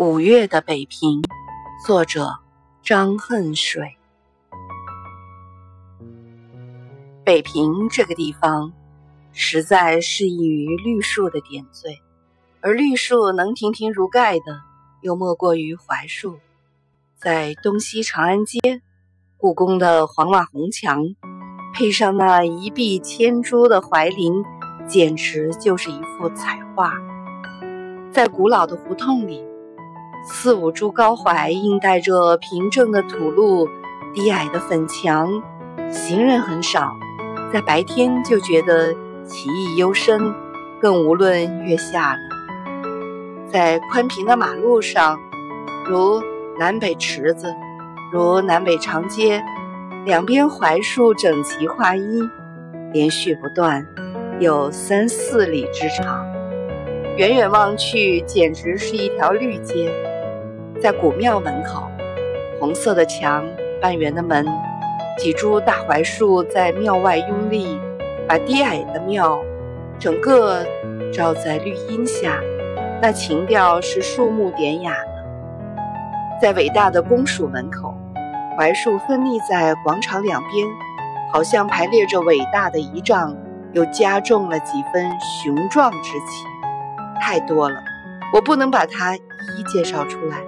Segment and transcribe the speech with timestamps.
[0.00, 1.24] 五月的北平，
[1.84, 2.38] 作者
[2.84, 3.96] 张恨水。
[7.24, 8.72] 北平这个地方，
[9.32, 12.00] 实在适宜于绿树的点缀，
[12.60, 14.60] 而绿树能亭亭如盖的，
[15.02, 16.38] 又莫过于槐树。
[17.16, 18.60] 在东西长安街，
[19.36, 21.16] 故宫的黄瓦红墙，
[21.74, 24.44] 配上那一碧千株的槐林，
[24.86, 26.92] 简直就是一幅彩画。
[28.12, 29.42] 在古老的胡同里。
[30.24, 33.68] 四五株高槐映带着平整的土路，
[34.14, 35.42] 低矮的粉墙，
[35.90, 36.96] 行人很少，
[37.52, 38.92] 在白天就觉得
[39.24, 40.34] 奇异幽深，
[40.80, 42.18] 更无论月下了。
[43.46, 45.18] 在宽平的马路上，
[45.86, 46.22] 如
[46.58, 47.54] 南北池子，
[48.12, 49.42] 如南北长街，
[50.04, 52.20] 两边槐树整齐划一，
[52.92, 53.86] 连续不断，
[54.38, 56.26] 有三四里之长，
[57.16, 59.90] 远远望去，简直是一条绿街。
[60.80, 61.90] 在古庙门口，
[62.60, 63.44] 红色的墙，
[63.80, 64.46] 半圆的门，
[65.18, 67.80] 几株大槐树在庙外拥立，
[68.28, 69.40] 把低矮的庙
[69.98, 70.64] 整个
[71.12, 72.40] 罩在绿荫下，
[73.02, 76.38] 那情调是肃穆典雅的。
[76.40, 77.92] 在伟大的公署门口，
[78.56, 80.64] 槐树分立在广场两边，
[81.32, 83.36] 好像排列着伟大的仪仗，
[83.72, 85.10] 又加重了几分
[85.42, 86.46] 雄壮之气。
[87.20, 87.80] 太多了，
[88.32, 89.20] 我不能把它一
[89.58, 90.38] 一介绍出来。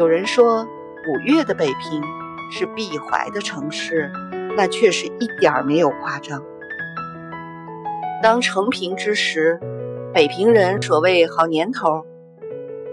[0.00, 0.66] 有人说
[1.06, 2.02] 五月的北平
[2.50, 4.10] 是闭怀的城市，
[4.56, 6.42] 那确实一点儿没有夸张。
[8.22, 9.60] 当成平之时，
[10.14, 12.06] 北平人所谓好年头，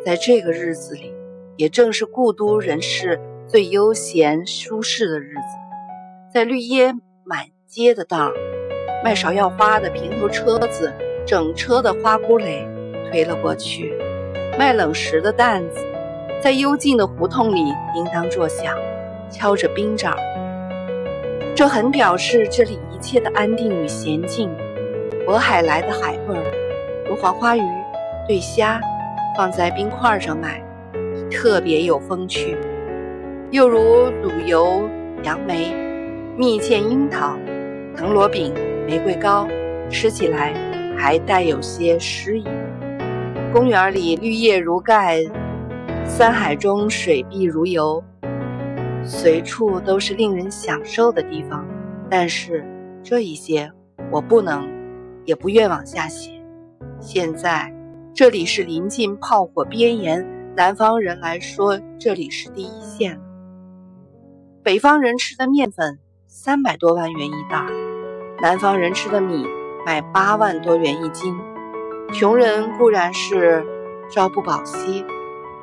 [0.04, 1.14] 在这个日子里，
[1.56, 5.42] 也正是故都人士最悠闲舒适的日子。
[6.34, 8.34] 在绿叶满街的道儿，
[9.02, 10.92] 卖芍药花的平头车子，
[11.26, 12.68] 整车的花骨蕾
[13.10, 13.94] 推了过去；
[14.60, 15.87] 卖冷食的担子。
[16.40, 18.76] 在幽静的胡同里叮当作响，
[19.30, 20.16] 敲着冰爪，
[21.56, 24.50] 这很表示这里一切的安定与娴静。
[25.28, 26.44] 渤海来的海味儿，
[27.10, 27.62] 如黄花鱼、
[28.28, 28.80] 对虾，
[29.36, 30.62] 放在冰块上卖，
[31.32, 32.56] 特别有风趣；
[33.50, 33.80] 又如
[34.24, 34.88] 卤油、
[35.24, 35.74] 杨梅、
[36.38, 37.36] 蜜饯樱桃、
[37.96, 38.54] 藤萝饼、
[38.88, 39.48] 玫瑰糕，
[39.90, 40.54] 吃起来
[40.96, 42.46] 还带有些诗意。
[43.52, 45.24] 公园里绿叶如盖。
[46.08, 48.04] 三海中水碧如油，
[49.04, 51.64] 随处都是令人享受的地方。
[52.10, 52.66] 但是
[53.04, 53.72] 这一些
[54.10, 54.68] 我不能，
[55.26, 56.32] 也不愿往下写。
[57.00, 57.72] 现在
[58.16, 60.26] 这里是临近炮火边沿，
[60.56, 63.22] 南方人来说这里是第一线。
[64.64, 67.64] 北方人吃的面粉三百多万元一袋，
[68.42, 69.46] 南方人吃的米
[69.86, 71.38] 卖八万多元一斤。
[72.12, 73.64] 穷人固然是
[74.10, 75.06] 朝不保夕。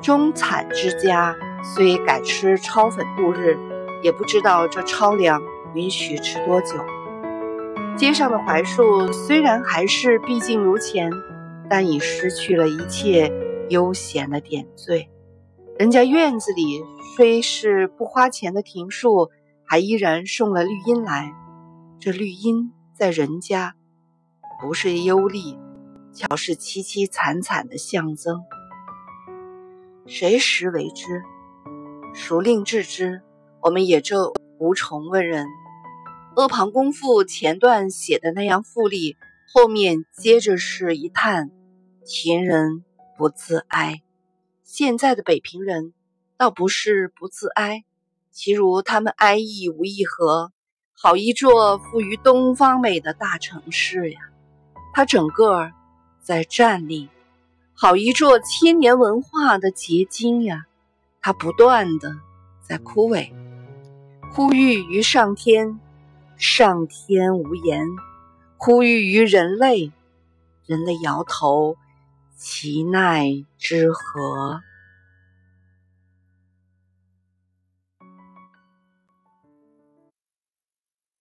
[0.05, 3.57] 中产之家虽改吃糙粉度日，
[4.03, 5.41] 也不知道这糙粮
[5.73, 6.75] 允许吃多久。
[7.97, 11.09] 街上的槐树虽然还是毕竟如前，
[11.67, 13.33] 但已失去了一切
[13.69, 15.09] 悠闲的点缀。
[15.79, 16.83] 人家院子里
[17.17, 19.31] 虽是不花钱的庭树，
[19.63, 21.33] 还依然送了绿荫来。
[21.99, 23.73] 这绿荫在人家
[24.61, 25.57] 不是幽丽，
[26.13, 28.43] 巧是凄凄惨惨的象征。
[30.07, 31.23] 谁识为之？
[32.13, 33.23] 孰令治之？
[33.59, 35.47] 我们也就无从问人。
[36.35, 39.17] 阿房宫赋前段写的那样富丽，
[39.51, 41.49] 后面接着是一叹：
[42.05, 42.83] 秦人
[43.17, 44.03] 不自哀。
[44.63, 45.93] 现在的北平人
[46.37, 47.83] 倒不是不自哀，
[48.31, 50.51] 其如他们哀亦无一何。
[50.93, 54.19] 好一座富于东方美的大城市呀！
[54.93, 55.71] 它整个
[56.21, 57.09] 在站立。
[57.85, 60.65] 好一座千年文化的结晶呀！
[61.21, 62.15] 它不断的
[62.63, 63.31] 在枯萎，
[64.33, 65.79] 呼吁于上天，
[66.35, 67.85] 上天无言；
[68.57, 69.91] 呼吁于人类，
[70.65, 71.77] 人类摇头，
[72.35, 73.27] 其奈
[73.59, 74.61] 之何？